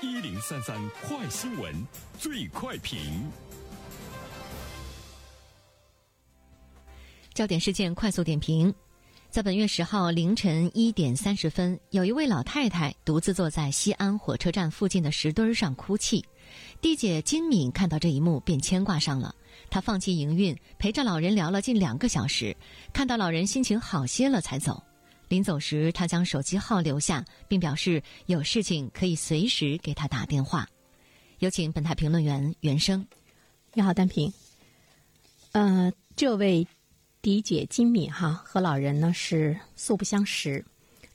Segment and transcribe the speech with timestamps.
[0.00, 1.74] 一零三三快新闻，
[2.20, 3.28] 最快评。
[7.34, 8.72] 焦点事件快速点评：
[9.28, 16.24] 在本月十号凌晨一点三十分，有一位老太太独自坐在西安火车站附近的石墩上哭泣。
[16.80, 19.34] 地姐金敏看到这一幕，便牵挂上了。
[19.68, 22.56] 她放弃营运，陪着老人聊了近两个小时，
[22.92, 24.80] 看到老人心情好些了才走。
[25.28, 30.66] 临走时，他将手机号留下，并表示有事情可以随时给他打电话。
[31.38, 33.06] 有请本台评论员袁生。
[33.74, 34.32] 你好，单平。
[35.52, 36.66] 呃，这位
[37.22, 40.64] 嫡姐金敏哈和老人呢是素不相识。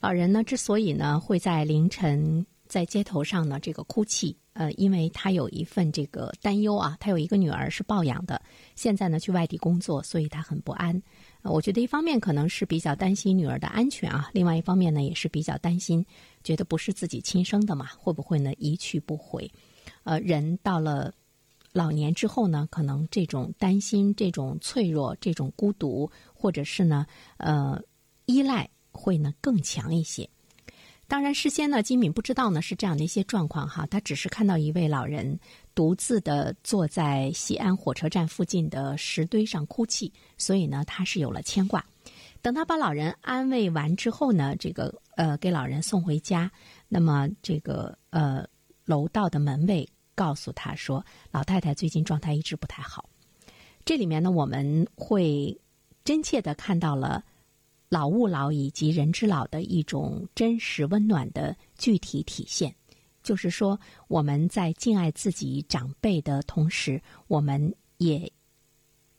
[0.00, 8.40] 老人呢之所以呢会在凌晨在街头上呢这个哭泣，呃，因为他有一份这个担忧啊，他有一个女儿是抱养的，
[8.74, 11.00] 现在呢去外地工作，所以他很不安。
[11.42, 16.04] 我觉得一方面可能是比较担心女儿的安全啊，另外一方面呢也是比较担心，
[16.44, 19.50] 觉得不是自己亲生的嘛，会不会呢一去不回？
[20.02, 21.14] 呃，人到了
[21.72, 27.06] 老年之后呢，可能这种担心、这种脆弱、这种孤独，或者是呢
[27.38, 27.80] 呃
[28.26, 30.28] 依赖，会呢更强一些。
[31.10, 35.40] 当然，事先呢，金敏不知道呢是这样的一些状况哈，他只是看到一位老人
[35.74, 41.84] 独自的坐在西安火车站附近的石堆上哭泣，所以呢，他是有了牵挂。
[42.40, 46.48] 等他把老人安慰完之后呢，这个呃给老人送回家，
[46.86, 48.46] 那么这个呃
[48.84, 53.10] 楼道的门卫告诉他说，老太太最近状态一直不太好。
[53.84, 55.60] 这里面呢，我们会
[56.04, 57.24] 真切的看到了。
[57.90, 62.72] 老吾老以及人之老的一种真实温暖的具体体现，
[63.20, 68.32] 就是说，我们在敬爱自己长辈的同时，我们也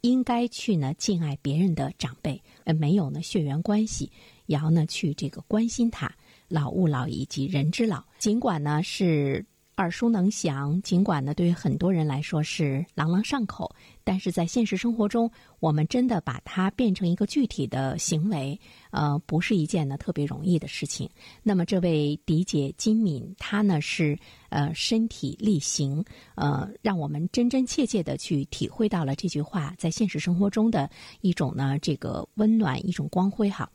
[0.00, 4.10] 应该去呢敬爱别人的长辈，呃，没有呢血缘关系，
[4.46, 6.10] 也要呢去这个关心他。
[6.48, 9.44] 老吾老以及人之老，尽管呢是。
[9.76, 18.58] 耳熟能详，尽管呢，对于很多人来说是朗朗上口，但是在现实生活中，我们真的把它变成一个具体的行为，
[18.90, 21.10] 呃，不是一件呢特别容易的事情。
[21.42, 24.16] 那么，这位嫡姐金敏，她呢是
[24.48, 26.04] 呃身体力行，
[26.36, 30.88] 呃，让我们真真切切的去体会到了这句话在现实生活中的
[31.20, 33.68] 一种呢这个温暖，一种光辉哈。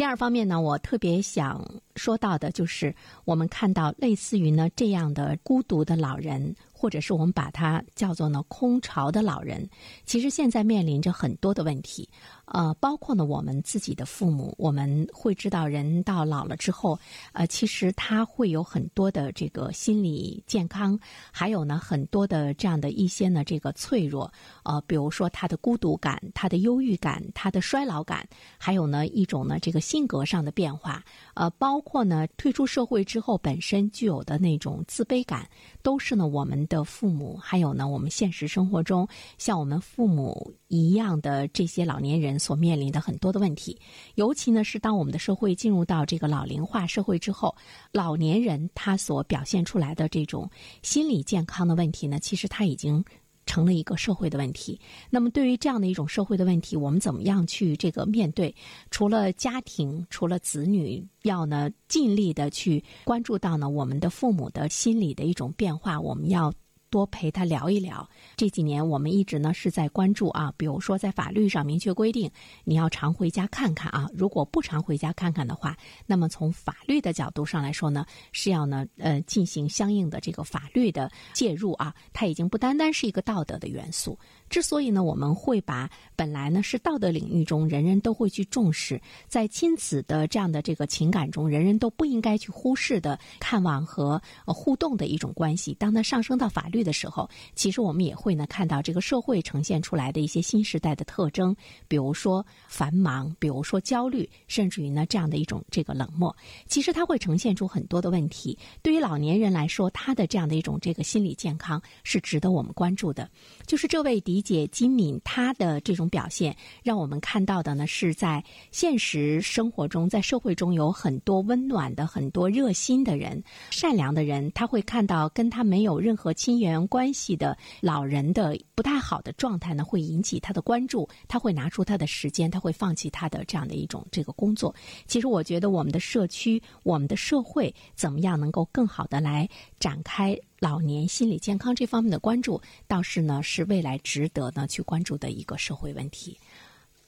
[0.00, 1.62] 第二方面呢，我特别想
[1.94, 2.94] 说到的就是，
[3.26, 6.56] 我们看到类似于呢这样的孤独的老人。
[6.80, 9.68] 或者是我们把它叫做呢空巢的老人，
[10.06, 12.08] 其实现在面临着很多的问题，
[12.46, 16.98] 呃，包括呢我们自己的父母，我们会知道人到老了之后，
[17.34, 20.98] 呃，其实他会有很多的这个心理健康，
[21.30, 24.32] 还有呢很多的这样的一些呢这个脆弱，
[24.62, 28.26] 呃，比如说他的孤独感、他的忧郁感、他的衰老感，
[28.56, 31.04] 还有呢一种呢这个性格上的变化，
[31.34, 35.46] 呃，包括呢退出社会之后本身具有的那种自卑感，
[35.82, 36.66] 都是呢我们。
[36.70, 43.78] 的父母，还有呢，我们现实生活中像我们父母一样的这些老年人所面临的很多的问题，
[44.14, 47.54] 尤其呢是当我们的社会进入到这个老龄化社会之后，
[47.92, 50.50] 老年人他所表现出来的这种
[50.82, 53.04] 心理健康的问题呢，其实他已经。
[53.50, 54.78] 成了一个社会的问题。
[55.10, 58.54] 那么，对于这样的一种社会的问题，我们怎么样去这个面对？
[58.92, 66.52] 除了家庭，除了子女，要呢尽力的去关注到呢我们的父母的心理的一种变化，我们要。
[66.90, 68.08] 多陪他聊一聊。
[68.36, 72.30] 这几年我们一直呢是在关注啊，比如说在法律上明确规定，
[72.64, 74.08] 你要常回家看看啊。
[74.12, 81.94] 如果不常回家看看的话，那么从法律的角度上来说呢，是要呢呃进行相应的这个法律的介入啊。
[82.12, 84.18] 它已经不单单是一个道德的元素。
[84.48, 96.79] 之所以呢我们会把本来呢是道德领域中人人都会去重视，在亲子的这样的这个情感中，人人都不应该去忽视的看望和互动的一种关系，当它上升到法律。
[96.84, 101.54] 的时候，其实我们也会呢看到这个社会呈现出来的一些新时代的特征，
[101.88, 106.34] 比如说繁忙，比如说焦虑，甚至于呢这样的一种这个冷漠。
[106.66, 108.58] 其实它会呈现出很多的问题。
[108.82, 113.28] 对于老年人来说，他的这样的一种这个心理健康是值得我们关注的。
[113.66, 126.69] 就是这位嫡姐金敏，她的这种表现，让我们看到的呢是在现实生活中，在社会中有很多温暖的、很多热心的人、善良的人，他会看到跟他没有任何亲缘。
[126.88, 134.74] 关系的老人的不太好的状态呢，会引起他的关注，他会拿出他的时间，他会放弃他的这样的一种这个工作。
[135.06, 146.36] 其实，我觉得我们的社区、我们的社会怎么样能够更好的来展开老年心理健康这方面的关注，倒是呢是未来值得呢去关注的一个社会问题。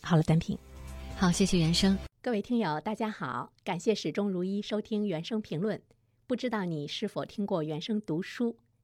[0.00, 0.56] 好了，单品，
[1.16, 5.80] 好，谢谢原生，各位听友，大家好，感谢始终如一收听原声评论。
[6.26, 8.56] 不知道你是否听过原声读书？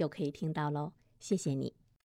[0.00, 0.92] 就可以听到喽。
[1.18, 1.79] 谢谢你。